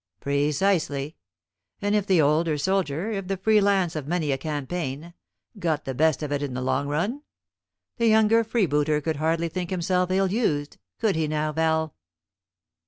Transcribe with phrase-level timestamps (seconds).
[0.19, 1.15] "Precisely;
[1.79, 5.13] and if the older soldier, if the free lance of many a campaign,
[5.59, 7.21] got the best of it in the long run,
[7.97, 11.93] the younger freebooter could hardly think himself ill used could he now, Val?"